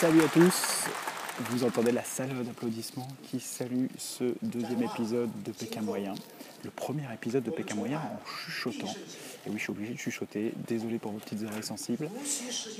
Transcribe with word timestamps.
Salut 0.00 0.22
à 0.22 0.28
tous, 0.28 0.86
vous 1.50 1.62
entendez 1.62 1.92
la 1.92 2.02
salve 2.02 2.42
d'applaudissements 2.42 3.06
qui 3.22 3.38
salue 3.38 3.84
ce 3.98 4.32
deuxième 4.40 4.82
épisode 4.82 5.28
de 5.44 5.52
Pékin 5.52 5.82
Moyen. 5.82 6.14
Le 6.64 6.70
premier 6.70 7.02
épisode 7.12 7.42
de 7.42 7.50
Pékin 7.50 7.74
Moyen 7.74 7.98
en 7.98 8.18
chuchotant. 8.26 8.94
Et 9.46 9.50
oui, 9.50 9.56
je 9.56 9.58
suis 9.58 9.70
obligé 9.70 9.92
de 9.92 9.98
chuchoter, 9.98 10.54
désolé 10.66 10.98
pour 10.98 11.12
vos 11.12 11.18
petites 11.18 11.42
oreilles 11.42 11.62
sensibles. 11.62 12.08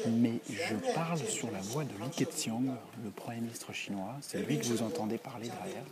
Mais 0.08 0.40
je 0.48 0.74
parle 0.94 1.18
sur 1.18 1.50
la 1.50 1.60
voix 1.60 1.84
de 1.84 1.90
Li 1.90 2.10
Keqiang, 2.10 2.74
le 3.04 3.10
Premier 3.10 3.42
ministre 3.42 3.74
chinois. 3.74 4.16
C'est 4.22 4.38
lui 4.38 4.58
que 4.58 4.64
vous 4.64 4.82
entendez 4.82 5.18
parler 5.18 5.50
derrière. 5.50 5.84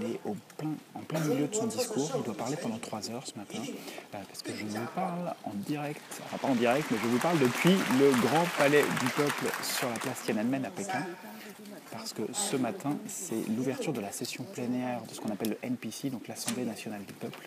Il 0.00 0.10
est 0.10 0.20
au 0.24 0.34
plein, 0.56 0.72
en 1.02 1.04
plein 1.04 1.20
milieu 1.20 1.46
de 1.46 1.54
son 1.54 1.66
discours. 1.66 2.10
Il 2.16 2.22
doit 2.22 2.34
parler 2.34 2.56
pendant 2.56 2.78
trois 2.78 3.10
heures 3.10 3.26
ce 3.26 3.36
matin. 3.38 3.58
euh, 3.60 4.18
Parce 4.28 4.42
que 4.42 4.52
je 4.54 4.64
vous 4.64 4.86
parle 4.94 5.34
en 5.44 5.52
direct, 5.54 6.00
enfin 6.24 6.38
pas 6.38 6.48
en 6.48 6.54
direct, 6.54 6.86
mais 6.90 6.98
je 7.02 7.06
vous 7.08 7.18
parle 7.18 7.38
depuis 7.38 7.74
le 7.98 8.10
grand 8.22 8.44
palais 8.58 8.82
du 8.82 9.10
peuple 9.10 9.46
sur 9.62 9.88
la 9.88 9.96
place 9.98 10.22
Tiananmen 10.24 10.64
à 10.64 10.70
Pékin 10.70 11.04
parce 11.90 12.14
que 12.14 12.22
ce 12.32 12.56
matin, 12.56 12.96
c'est 13.06 13.46
l'ouverture 13.54 13.92
de 13.92 14.00
la 14.00 14.10
session 14.10 14.44
plénière 14.44 15.02
de 15.02 15.14
ce 15.14 15.20
qu'on 15.20 15.30
appelle 15.30 15.50
le 15.50 15.58
NPC, 15.68 16.08
donc 16.08 16.26
l'Assemblée 16.26 16.64
nationale 16.64 17.02
du 17.04 17.12
peuple, 17.12 17.46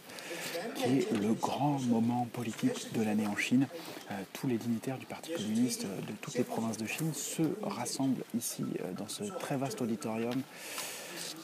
qui 0.75 0.83
est 0.83 1.11
le 1.11 1.33
grand 1.33 1.80
moment 1.88 2.27
politique 2.31 2.94
de 2.94 3.03
l'année 3.03 3.25
en 3.25 3.35
Chine. 3.35 3.67
Euh, 4.11 4.13
tous 4.33 4.47
les 4.47 4.58
dignitaires 4.58 4.99
du 4.99 5.08
Parti 5.08 5.33
communiste 5.33 5.85
euh, 5.85 6.02
de 6.02 6.13
toutes 6.22 6.35
les 6.35 6.44
provinces 6.44 6.77
de 6.77 6.85
Chine 6.85 7.11
se 7.13 7.41
rassemblent 7.63 8.23
ici, 8.38 8.63
dans 8.97 9.08
ce 9.08 9.23
très 9.23 9.58
vaste 9.58 9.81
auditorium, 9.81 10.39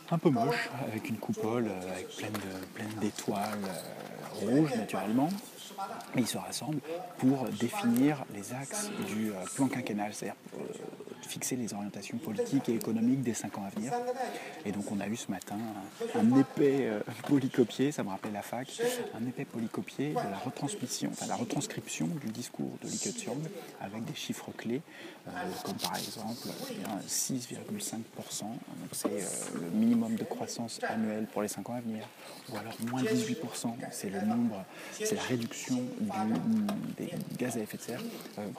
un 0.09 0.17
peu 0.17 0.29
moche, 0.29 0.69
avec 0.87 1.09
une 1.09 1.17
coupole, 1.17 1.67
euh, 1.67 1.91
avec 1.91 2.07
pleine 2.09 2.89
d'étoiles 2.99 3.59
euh, 3.65 4.45
rouges, 4.45 4.75
naturellement. 4.75 5.29
Et 6.15 6.19
ils 6.19 6.27
se 6.27 6.37
rassemblent 6.37 6.81
pour 7.17 7.47
définir 7.59 8.23
les 8.33 8.53
axes 8.53 8.91
du 9.07 9.31
euh, 9.31 9.35
plan 9.55 9.67
quinquennal, 9.67 10.11
fixer 11.25 11.55
les 11.55 11.73
orientations 11.73 12.17
politiques 12.17 12.67
et 12.69 12.75
économiques 12.75 13.21
des 13.23 13.33
cinq 13.33 13.57
ans 13.57 13.63
à 13.65 13.69
venir. 13.69 13.91
Et 14.65 14.71
donc 14.71 14.91
on 14.91 14.99
a 14.99 15.07
eu 15.07 15.15
ce 15.15 15.29
matin 15.31 15.57
un, 16.15 16.39
épais 16.39 16.87
euh, 16.87 16.99
polycopié, 17.27 17.91
ça 17.91 18.03
me 18.03 18.09
rappelle 18.09 18.33
la 18.33 18.41
fac, 18.41 18.67
un 19.19 19.25
épais 19.27 19.45
polycopié 19.45 20.09
de 20.09 20.15
la 20.15 20.37
retransmission, 20.37 21.09
enfin 21.11 21.27
la 21.27 21.35
retranscription 21.35 22.07
du 22.07 22.27
discours 22.31 22.77
de 22.83 22.87
Li 22.89 22.97
Keqiang 22.97 23.37
avec 23.79 24.03
des 24.05 24.15
chiffres 24.15 24.51
clés, 24.57 24.81
euh, 25.27 25.31
comme 25.63 25.77
par 25.77 25.95
exemple 25.97 26.47
eh 26.69 26.73
bien, 26.75 26.99
6,5%, 27.07 28.41
donc 28.43 28.57
c'est 28.91 29.07
euh, 29.07 29.59
le 29.61 29.69
minimum 29.77 30.15
de 30.15 30.23
croissance 30.23 30.79
annuelle 30.87 31.27
pour 31.31 31.41
les 31.41 31.47
cinq 31.47 31.69
ans 31.69 31.73
à 31.75 31.81
venir, 31.81 32.03
ou 32.51 32.57
alors 32.57 32.73
moins 32.89 33.01
18%, 33.03 33.75
c'est 33.91 34.09
le 34.09 34.21
nombre, 34.21 34.63
c'est 34.91 35.15
la 35.15 35.21
réduction 35.23 35.75
du- 35.99 36.09
des 36.97 37.11
gaz 37.37 37.57
à 37.57 37.61
effet 37.61 37.77
de 37.77 37.81
serre 37.83 38.01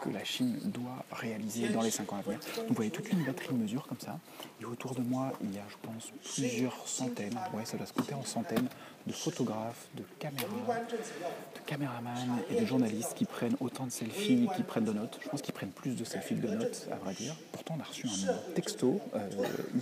que 0.01 0.11
la 0.11 0.25
Chine 0.25 0.59
doit 0.65 1.05
réaliser 1.13 1.69
dans 1.69 1.83
les 1.83 1.91
cinq 1.91 2.13
ans 2.13 2.17
à 2.19 2.23
venir. 2.23 2.39
Vous 2.69 2.75
voyez 2.75 2.91
toute 2.91 3.11
une 3.11 3.25
batterie 3.25 3.55
de 3.55 3.63
mesures 3.63 3.87
comme 3.87 4.01
ça. 4.01 4.19
Et 4.61 4.65
autour 4.65 4.95
de 4.95 5.03
moi, 5.03 5.33
il 5.43 5.55
y 5.55 5.59
a, 5.59 5.65
je 5.69 5.77
pense, 5.83 6.13
plusieurs 6.35 6.87
centaines, 6.87 7.39
ouais, 7.55 7.65
ça 7.65 7.77
doit 7.77 7.87
se 7.87 7.93
compter 7.93 8.15
en 8.15 8.25
centaines, 8.25 8.69
de 9.07 9.13
photographes, 9.13 9.89
de 9.97 10.05
caméras, 10.19 10.47
de 10.89 11.61
caméramans 11.67 12.39
et 12.51 12.61
de 12.61 12.65
journalistes 12.65 13.15
qui 13.15 13.25
prennent 13.25 13.57
autant 13.61 13.87
de 13.87 13.91
selfies, 13.91 14.49
qui 14.57 14.63
prennent 14.63 14.85
de 14.85 14.93
notes. 14.93 15.19
Je 15.23 15.29
pense 15.29 15.43
qu'ils 15.43 15.55
prennent 15.55 15.73
plus 15.73 15.97
de 15.97 16.05
selfies 16.05 16.37
que 16.37 16.47
de 16.47 16.55
notes, 16.55 16.89
à 16.93 16.97
vrai 16.97 17.15
dire. 17.15 17.35
Pourtant, 17.51 17.77
on 17.79 17.81
a 17.81 17.85
reçu 17.85 18.07
un 18.07 18.53
texto 18.55 19.01
euh, 19.15 19.29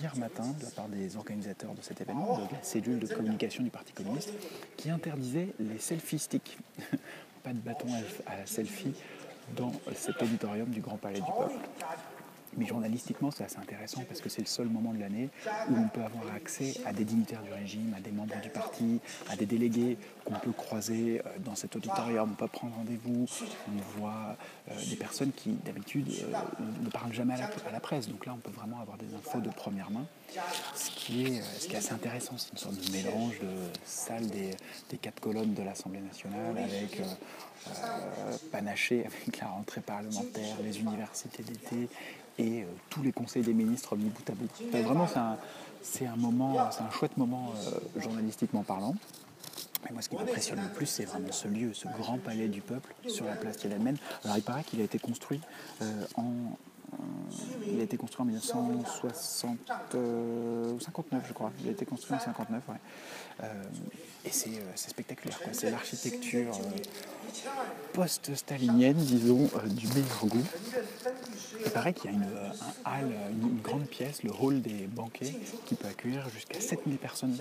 hier 0.01 0.17
matin 0.17 0.47
de 0.59 0.65
la 0.65 0.71
part 0.71 0.89
des 0.89 1.17
organisateurs 1.17 1.75
de 1.75 1.83
cet 1.83 2.01
événement, 2.01 2.39
de 2.39 2.55
la 2.55 2.63
cellule 2.63 2.99
de 2.99 3.07
communication 3.07 3.63
du 3.63 3.71
Parti 3.71 3.93
communiste, 3.93 4.33
qui 4.77 4.91
interdisait 4.91 5.49
les 5.59 5.79
selfie 5.79 6.19
sticks. 6.19 6.57
Pas 7.43 7.53
de 7.53 7.59
bâton 7.59 7.89
à, 8.27 8.33
à 8.43 8.47
selfie 8.47 8.93
dans 9.57 9.73
cet 9.95 10.23
auditorium 10.23 10.69
du 10.69 10.81
Grand 10.81 10.97
Palais 10.97 11.21
du 11.21 11.27
Peuple. 11.27 11.59
Mais 12.57 12.67
journalistiquement, 12.67 13.31
c'est 13.31 13.45
assez 13.45 13.59
intéressant 13.59 14.03
parce 14.09 14.21
que 14.21 14.29
c'est 14.29 14.41
le 14.41 14.47
seul 14.47 14.67
moment 14.67 14.93
de 14.93 14.99
l'année 14.99 15.29
où 15.69 15.77
on 15.77 15.89
peut 15.89 16.03
avoir 16.03 16.35
accès 16.35 16.75
à 16.85 16.93
des 16.93 17.05
dignitaires 17.05 17.43
du 17.43 17.53
régime, 17.53 17.95
à 17.97 18.01
des 18.01 18.11
membres 18.11 18.41
du 18.41 18.49
parti, 18.49 19.01
à 19.29 19.37
des 19.37 19.47
délégués 19.47 19.97
qu'on 20.25 20.35
peut 20.35 20.53
croiser 20.53 21.21
euh, 21.25 21.31
dans 21.45 21.55
cet 21.55 21.77
auditorium. 21.77 22.31
On 22.33 22.35
peut 22.35 22.49
prendre 22.49 22.75
rendez-vous, 22.77 23.27
on 23.69 23.99
voit 23.99 24.37
euh, 24.71 24.75
des 24.89 24.97
personnes 24.97 25.33
qui, 25.33 25.51
d'habitude, 25.65 26.09
euh, 26.09 26.65
ne 26.83 26.91
parlent 26.91 27.13
jamais 27.13 27.35
à 27.35 27.73
la, 27.73 27.81
presse. 27.81 28.09
Donc 28.09 28.27
là, 28.27 28.35
on 28.35 28.39
peut 28.39 28.51
vraiment 28.51 28.81
avoir 28.81 28.99
des 28.99 29.15
infos 29.15 29.41
de 29.41 29.51
première 29.51 29.91
main. 29.91 30.05
Ce 30.75 30.91
qui 30.91 31.27
est, 31.27 31.75
assez 31.75 31.93
intéressant, 31.93 32.35
c'est 32.37 32.51
une 32.53 32.59
sorte 32.59 32.77
de 32.77 32.93
mélange 32.93 33.39
de 33.41 33.49
salle 33.85 34.27
des, 34.29 34.51
quatre 34.99 35.21
colonnes 35.21 35.55
de 35.55 35.63
l'Assemblée 35.63 36.01
nationale 36.01 36.59
avec 36.59 37.01
panaché 38.53 39.07
avec 39.07 39.39
la 39.41 39.49
rentrée 39.49 39.81
parlementaire, 39.81 40.57
les 40.63 40.79
universités 40.79 41.43
d'été 41.43 41.89
et 42.41 42.63
euh, 42.63 42.67
tous 42.89 43.03
les 43.03 43.13
conseils 43.13 43.43
des 43.43 43.53
ministres 43.55 43.97
mis 43.97 44.09
bout 44.09 44.29
à 44.31 44.35
bout. 44.35 44.49
Vraiment, 44.73 45.07
c'est 45.83 46.07
un, 46.07 46.13
un 46.13 46.17
moment, 46.17 46.71
c'est 46.71 46.83
un 46.83 46.91
chouette 46.91 47.17
moment 47.17 47.53
euh, 47.67 48.01
journalistiquement 48.01 48.63
parlant. 48.63 48.95
Et 49.89 49.93
moi, 49.93 50.03
ce 50.03 50.09
qui 50.09 50.17
m'impressionne 50.17 50.61
le 50.63 50.69
plus, 50.69 50.87
c'est 50.87 51.05
vraiment 51.05 51.33
ce 51.33 51.49
lieu, 51.49 51.73
ce 51.73 51.89
grand 51.89 52.19
palais 52.19 52.49
du 52.49 52.61
peuple 52.61 52.95
sur 53.07 53.25
la 53.25 53.35
place 53.35 53.57
Tiananmen. 53.59 53.97
Alors, 54.25 54.37
il 54.37 54.43
paraît 54.43 54.65
qu'il 54.65 54.81
a 54.81 54.85
été 54.85 54.99
construit 54.99 55.41
euh, 55.83 56.05
en 56.17 56.57
il 57.67 57.81
a 57.81 57.83
été 57.85 57.97
construit 57.97 58.23
en 58.23 58.27
1960, 58.27 59.59
euh, 59.95 60.79
59, 60.79 61.25
je 61.29 61.33
crois. 61.33 61.53
Il 61.63 61.69
a 61.69 61.73
été 61.73 61.85
construit 61.85 62.17
en 62.17 62.21
59, 62.21 62.63
ouais. 62.69 62.75
Euh, 63.43 63.63
et 64.25 64.31
c'est 64.31 64.51
euh, 64.51 64.73
c'est 64.75 64.91
spectaculaire, 64.91 65.39
quoi. 65.41 65.53
C'est 65.53 65.71
l'architecture 65.71 66.53
post-stalinienne, 67.93 68.97
disons, 68.97 69.49
du 69.67 69.87
meilleur 69.89 70.27
goût. 70.27 70.45
Il 71.65 71.71
paraît 71.71 71.93
qu'il 71.93 72.11
y 72.11 72.15
a 72.15 72.17
une, 72.17 72.25
un 72.25 73.01
hall, 73.01 73.13
une, 73.31 73.49
une 73.49 73.61
grande 73.61 73.87
pièce, 73.87 74.23
le 74.23 74.33
hall 74.39 74.61
des 74.61 74.87
banquets, 74.87 75.35
qui 75.67 75.75
peut 75.75 75.89
accueillir 75.89 76.29
jusqu'à 76.31 76.61
7000 76.61 76.99
personnes 76.99 77.37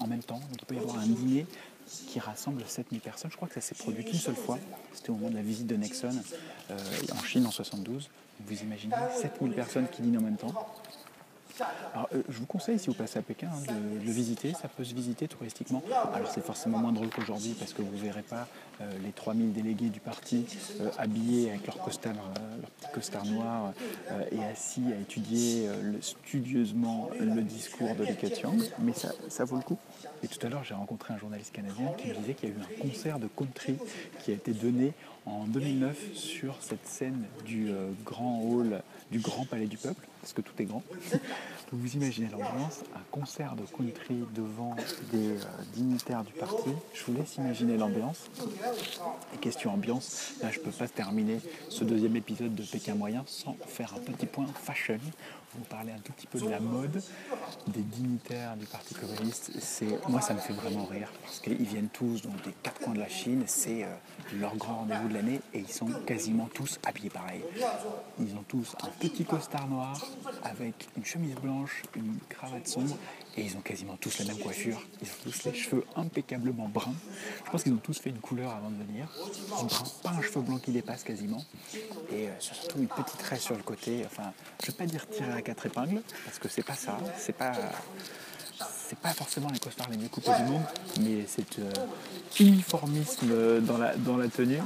en 0.00 0.06
même 0.06 0.22
temps. 0.22 0.38
Donc 0.38 0.60
il 0.60 0.64
peut 0.64 0.74
y 0.74 0.78
avoir 0.78 0.98
un 0.98 1.06
dîner 1.06 1.46
qui 2.08 2.20
rassemble 2.20 2.62
7000 2.66 3.00
personnes. 3.00 3.30
Je 3.30 3.36
crois 3.36 3.48
que 3.48 3.54
ça 3.54 3.60
s'est 3.60 3.74
produit 3.74 4.04
qu'une 4.04 4.18
seule 4.18 4.36
fois. 4.36 4.58
C'était 4.92 5.10
au 5.10 5.14
moment 5.14 5.30
de 5.30 5.36
la 5.36 5.42
visite 5.42 5.66
de 5.66 5.76
Nixon 5.76 6.14
euh, 6.70 6.76
en 7.12 7.22
Chine 7.22 7.46
en 7.46 7.50
72. 7.50 8.08
Vous 8.46 8.62
imaginez 8.62 8.94
7000 9.20 9.52
personnes 9.52 9.88
qui 9.88 10.02
dînent 10.02 10.18
en 10.18 10.22
même 10.22 10.36
temps. 10.36 10.54
Alors, 11.94 12.08
euh, 12.14 12.22
je 12.28 12.38
vous 12.38 12.46
conseille, 12.46 12.78
si 12.78 12.88
vous 12.88 12.94
passez 12.94 13.18
à 13.18 13.22
Pékin, 13.22 13.48
hein, 13.48 13.72
de, 13.72 14.04
le 14.04 14.12
visiter. 14.12 14.52
Ça 14.52 14.68
peut 14.68 14.84
se 14.84 14.94
visiter 14.94 15.28
touristiquement. 15.28 15.82
Alors, 16.14 16.30
c'est 16.30 16.44
forcément 16.44 16.78
moins 16.78 16.92
drôle 16.92 17.08
qu'aujourd'hui 17.10 17.54
parce 17.58 17.72
que 17.72 17.82
vous 17.82 17.94
ne 17.94 18.00
verrez 18.00 18.22
pas 18.22 18.46
euh, 18.80 18.90
les 19.02 19.12
3000 19.12 19.52
délégués 19.52 19.88
du 19.88 20.00
parti 20.00 20.46
euh, 20.80 20.90
habillés 20.98 21.50
avec 21.50 21.66
leur 21.66 21.78
costard, 21.78 22.14
petit 22.80 22.92
costard 22.92 23.24
noir 23.26 23.72
et 24.30 24.42
assis 24.44 24.82
à 24.92 25.00
étudier 25.00 25.68
studieusement 26.00 27.10
le 27.18 27.42
discours 27.42 27.94
de 27.94 28.04
Keqiang. 28.06 28.58
Mais 28.80 28.92
ça, 28.92 29.10
ça 29.28 29.44
vaut 29.44 29.56
le 29.56 29.62
coup. 29.62 29.78
Et 30.22 30.28
tout 30.28 30.44
à 30.46 30.48
l'heure, 30.48 30.64
j'ai 30.64 30.74
rencontré 30.74 31.14
un 31.14 31.18
journaliste 31.18 31.52
canadien 31.52 31.88
qui 31.98 32.08
me 32.08 32.14
disait 32.14 32.34
qu'il 32.34 32.48
y 32.48 32.52
a 32.52 32.54
eu 32.54 32.58
un 32.58 32.88
concert 32.88 33.18
de 33.18 33.26
country 33.26 33.76
qui 34.22 34.30
a 34.30 34.34
été 34.34 34.52
donné 34.52 34.92
en 35.26 35.44
2009 35.46 36.14
sur 36.14 36.56
cette 36.60 36.86
scène 36.86 37.24
du 37.44 37.70
euh, 37.70 37.90
grand 38.04 38.40
hall, 38.42 38.82
du 39.10 39.18
grand 39.18 39.44
palais 39.44 39.66
du 39.66 39.76
peuple, 39.76 40.06
parce 40.20 40.32
que 40.32 40.40
tout 40.40 40.52
est 40.60 40.64
grand. 40.64 40.82
Vous 41.74 41.94
imaginez 41.94 42.28
l'ambiance, 42.28 42.80
un 42.94 43.00
concert 43.10 43.56
de 43.56 43.62
country 43.62 44.24
devant 44.34 44.76
des 45.10 45.30
euh, 45.30 45.44
dignitaires 45.72 46.22
du 46.22 46.32
parti. 46.34 46.68
Je 46.92 47.04
vous 47.04 47.16
laisse 47.16 47.36
imaginer 47.36 47.78
l'ambiance. 47.78 48.28
Et 49.34 49.38
question 49.38 49.72
ambiance, 49.72 50.34
là 50.42 50.50
je 50.50 50.58
ne 50.58 50.64
peux 50.64 50.70
pas 50.70 50.86
terminer 50.86 51.40
ce 51.70 51.84
deuxième 51.84 52.14
épisode 52.16 52.54
de 52.54 52.62
Pékin 52.62 52.94
Moyen 52.94 53.24
sans 53.26 53.56
faire 53.66 53.94
un 53.94 54.00
petit 54.00 54.26
point 54.26 54.46
fashion. 54.62 54.98
Vous 55.54 55.64
parler 55.64 55.92
un 55.92 55.98
tout 55.98 56.12
petit 56.12 56.26
peu 56.26 56.40
de 56.40 56.48
la 56.48 56.60
mode 56.60 57.02
des 57.66 57.82
dignitaires 57.82 58.56
du 58.56 58.64
Parti 58.64 58.94
communiste. 58.94 59.52
Moi, 60.08 60.22
ça 60.22 60.32
me 60.32 60.38
fait 60.38 60.54
vraiment 60.54 60.86
rire 60.86 61.12
parce 61.22 61.40
qu'ils 61.40 61.66
viennent 61.66 61.90
tous 61.92 62.22
donc, 62.22 62.42
des 62.42 62.52
quatre 62.62 62.80
coins 62.80 62.94
de 62.94 63.00
la 63.00 63.08
Chine. 63.08 63.44
C'est 63.46 63.84
euh, 63.84 63.88
leur 64.40 64.56
grand 64.56 64.76
rendez-vous 64.76 65.08
l'année 65.12 65.40
et 65.54 65.60
ils 65.60 65.72
sont 65.72 65.86
quasiment 66.06 66.48
tous 66.52 66.78
habillés 66.86 67.10
pareil. 67.10 67.42
Ils 68.18 68.34
ont 68.34 68.44
tous 68.48 68.74
un 68.82 68.88
petit 68.88 69.24
costard 69.24 69.68
noir 69.68 70.00
avec 70.42 70.88
une 70.96 71.04
chemise 71.04 71.34
blanche, 71.36 71.82
une 71.94 72.18
cravate 72.28 72.66
sombre 72.66 72.96
et 73.36 73.42
ils 73.42 73.56
ont 73.56 73.60
quasiment 73.60 73.96
tous 73.96 74.18
la 74.18 74.26
même 74.26 74.38
coiffure. 74.38 74.82
Ils 75.00 75.08
ont 75.08 75.30
tous 75.30 75.44
les 75.44 75.54
cheveux 75.54 75.84
impeccablement 75.96 76.68
bruns. 76.68 76.94
Je 77.44 77.50
pense 77.50 77.62
qu'ils 77.62 77.72
ont 77.72 77.76
tous 77.76 77.98
fait 77.98 78.10
une 78.10 78.18
couleur 78.20 78.50
avant 78.50 78.70
de 78.70 78.82
venir. 78.84 79.08
Un 79.58 79.64
brun, 79.64 79.84
pas 80.02 80.10
un 80.10 80.22
cheveu 80.22 80.40
blanc 80.40 80.58
qui 80.58 80.72
dépasse 80.72 81.02
quasiment. 81.02 81.44
Et 82.10 82.28
euh, 82.28 82.30
surtout 82.40 82.78
une 82.78 82.88
petite 82.88 83.22
raie 83.22 83.38
sur 83.38 83.56
le 83.56 83.62
côté. 83.62 84.02
Enfin, 84.06 84.32
je 84.60 84.66
ne 84.66 84.72
vais 84.72 84.78
pas 84.78 84.86
dire 84.86 85.08
tirer 85.08 85.32
à 85.32 85.42
quatre 85.42 85.66
épingles, 85.66 86.02
parce 86.24 86.38
que 86.38 86.48
c'est 86.48 86.62
pas 86.62 86.74
ça. 86.74 86.98
C'est 87.16 87.36
pas. 87.36 87.52
C'est 88.88 88.98
pas 88.98 89.08
forcément 89.08 89.48
les 89.50 89.58
costards 89.58 89.88
les 89.90 89.96
mieux 89.96 90.08
coupés 90.08 90.30
du 90.38 90.52
monde, 90.52 90.62
mais 91.00 91.24
c'est 91.26 91.58
euh, 91.58 91.72
uniformisme 92.38 93.60
dans 93.62 94.16
la 94.16 94.28
tenue. 94.28 94.60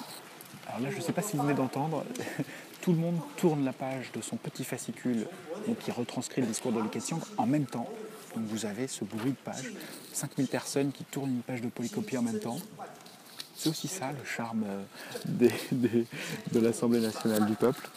Alors 0.68 0.80
là, 0.80 0.90
je 0.90 0.96
ne 0.96 1.00
sais 1.00 1.12
pas 1.12 1.22
si 1.22 1.36
vous 1.36 1.42
venez 1.42 1.54
d'entendre, 1.54 2.04
tout 2.80 2.92
le 2.92 2.98
monde 2.98 3.18
tourne 3.36 3.64
la 3.64 3.72
page 3.72 4.12
de 4.12 4.20
son 4.20 4.36
petit 4.36 4.64
fascicule 4.64 5.26
qui 5.80 5.90
retranscrit 5.90 6.40
le 6.40 6.46
discours 6.46 6.72
de 6.72 6.80
Li 6.80 6.88
Keqiang 6.88 7.20
en 7.36 7.46
même 7.46 7.66
temps. 7.66 7.88
Donc 8.34 8.44
vous 8.46 8.66
avez 8.66 8.86
ce 8.86 9.04
bruit 9.04 9.30
de 9.30 9.36
page, 9.36 9.72
5000 10.12 10.46
personnes 10.48 10.92
qui 10.92 11.04
tournent 11.04 11.30
une 11.30 11.42
page 11.42 11.62
de 11.62 11.68
polycopie 11.68 12.18
en 12.18 12.22
même 12.22 12.38
temps. 12.38 12.58
C'est 13.56 13.70
aussi 13.70 13.88
ça 13.88 14.12
le 14.12 14.24
charme 14.24 14.64
euh, 14.68 15.48
de 16.52 16.60
l'Assemblée 16.60 17.00
nationale 17.00 17.46
du 17.46 17.54
peuple. 17.54 17.88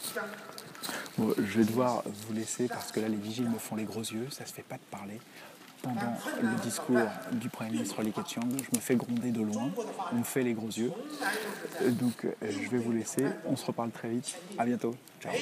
Je 1.18 1.58
vais 1.58 1.64
devoir 1.64 2.02
vous 2.06 2.32
laisser 2.32 2.66
parce 2.66 2.92
que 2.92 3.00
là, 3.00 3.08
les 3.08 3.16
vigiles 3.16 3.50
me 3.50 3.58
font 3.58 3.76
les 3.76 3.84
gros 3.84 4.00
yeux. 4.00 4.28
Ça 4.30 4.46
se 4.46 4.54
fait 4.54 4.62
pas 4.62 4.76
de 4.76 4.96
parler 4.96 5.20
pendant 5.82 6.14
le 6.42 6.62
discours 6.62 6.96
du 7.32 7.48
Premier 7.48 7.70
ministre 7.70 8.02
Li 8.02 8.12
Keqiang. 8.12 8.48
Je 8.50 8.76
me 8.76 8.80
fais 8.80 8.96
gronder 8.96 9.30
de 9.30 9.42
loin, 9.42 9.70
on 10.12 10.16
me 10.16 10.24
fait 10.24 10.42
les 10.42 10.54
gros 10.54 10.68
yeux. 10.68 10.92
Euh, 11.82 11.90
donc 11.90 12.24
euh, 12.24 12.32
je 12.42 12.70
vais 12.70 12.78
vous 12.78 12.92
laisser, 12.92 13.26
on 13.46 13.56
se 13.56 13.66
reparle 13.66 13.90
très 13.90 14.08
vite. 14.08 14.36
À 14.58 14.64
bientôt. 14.64 14.94
Ciao. 15.20 15.32